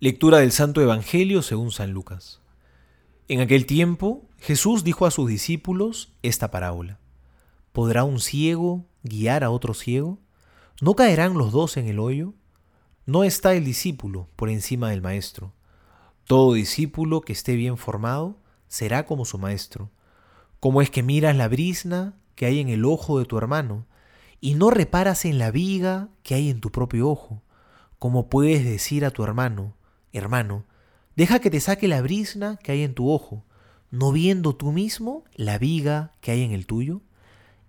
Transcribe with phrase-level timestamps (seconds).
[0.00, 2.40] Lectura del Santo Evangelio según San Lucas.
[3.26, 7.00] En aquel tiempo Jesús dijo a sus discípulos esta parábola.
[7.72, 10.20] ¿Podrá un ciego guiar a otro ciego?
[10.80, 12.34] ¿No caerán los dos en el hoyo?
[13.06, 15.52] No está el discípulo por encima del maestro.
[16.26, 18.38] Todo discípulo que esté bien formado
[18.68, 19.90] será como su maestro.
[20.60, 23.84] ¿Cómo es que miras la brisna que hay en el ojo de tu hermano
[24.40, 27.42] y no reparas en la viga que hay en tu propio ojo?
[27.98, 29.74] ¿Cómo puedes decir a tu hermano,
[30.12, 30.64] Hermano,
[31.16, 33.44] deja que te saque la brisna que hay en tu ojo,
[33.90, 37.00] no viendo tú mismo la viga que hay en el tuyo.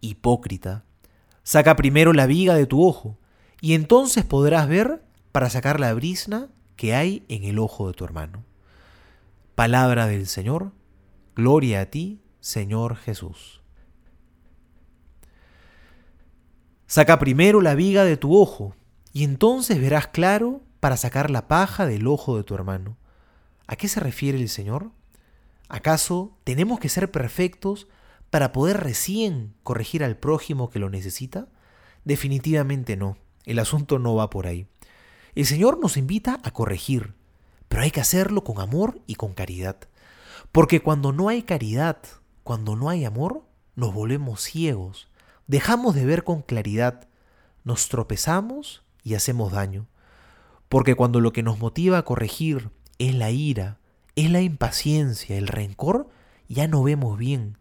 [0.00, 0.84] Hipócrita,
[1.42, 3.18] saca primero la viga de tu ojo,
[3.60, 5.02] y entonces podrás ver
[5.32, 8.44] para sacar la brisna que hay en el ojo de tu hermano.
[9.54, 10.72] Palabra del Señor,
[11.34, 13.62] gloria a ti, Señor Jesús.
[16.86, 18.74] Saca primero la viga de tu ojo,
[19.12, 22.98] y entonces verás claro para sacar la paja del ojo de tu hermano.
[23.66, 24.90] ¿A qué se refiere el Señor?
[25.70, 27.88] ¿Acaso tenemos que ser perfectos
[28.28, 31.48] para poder recién corregir al prójimo que lo necesita?
[32.04, 33.16] Definitivamente no.
[33.46, 34.66] El asunto no va por ahí.
[35.34, 37.14] El Señor nos invita a corregir,
[37.68, 39.78] pero hay que hacerlo con amor y con caridad.
[40.52, 41.96] Porque cuando no hay caridad,
[42.42, 45.08] cuando no hay amor, nos volvemos ciegos,
[45.46, 47.08] dejamos de ver con claridad,
[47.64, 49.86] nos tropezamos y hacemos daño.
[50.74, 53.78] Porque cuando lo que nos motiva a corregir es la ira,
[54.16, 56.08] es la impaciencia, el rencor,
[56.48, 57.58] ya no vemos bien.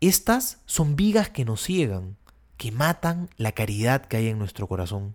[0.00, 2.16] Estas son vigas que nos ciegan,
[2.56, 5.14] que matan la caridad que hay en nuestro corazón.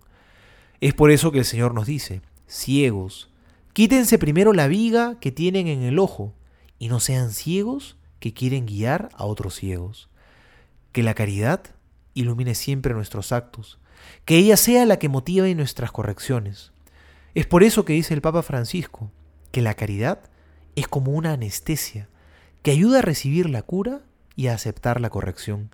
[0.80, 3.30] Es por eso que el Señor nos dice, ciegos,
[3.74, 6.34] quítense primero la viga que tienen en el ojo
[6.80, 10.08] y no sean ciegos que quieren guiar a otros ciegos.
[10.94, 11.64] Que la caridad
[12.14, 13.78] ilumine siempre nuestros actos,
[14.24, 16.72] que ella sea la que motive nuestras correcciones.
[17.36, 19.12] Es por eso que dice el Papa Francisco,
[19.52, 20.20] que la caridad
[20.78, 22.08] es como una anestesia
[22.64, 24.04] que ayuda a recibir la cura
[24.38, 25.70] y a aceptar la corrección.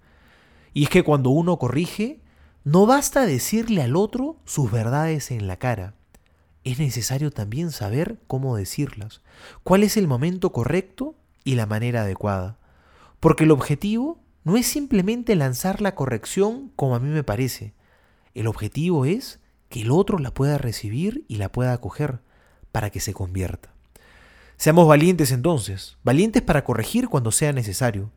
[0.74, 2.20] Y es que cuando uno corrige,
[2.64, 5.94] no basta decirle al otro sus verdades en la cara.
[6.64, 9.22] Es necesario también saber cómo decirlas,
[9.64, 12.58] cuál es el momento correcto y la manera adecuada.
[13.20, 17.76] Porque el objetivo no es simplemente lanzar la corrección como a mí me parece.
[18.34, 19.40] El objetivo es
[19.72, 22.20] que el otro la pueda recibir y la pueda acoger
[22.72, 23.74] para que se convierta.
[24.58, 28.12] Seamos valientes entonces, valientes para corregir cuando sea necesario,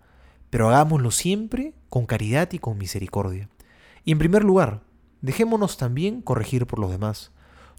[0.50, 3.48] pero hagámoslo siempre con caridad y con misericordia.
[4.04, 4.82] Y en primer lugar,
[5.22, 7.31] dejémonos también corregir por los demás.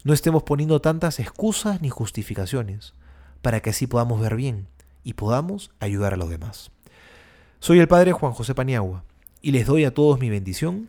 [0.02, 2.94] No estemos poniendo tantas excusas ni justificaciones,
[3.42, 4.66] para que así podamos ver bien
[5.04, 6.72] y podamos ayudar a los demás.
[7.60, 9.04] Soy el Padre Juan José Paniagua
[9.42, 10.88] y les doy a todos mi bendición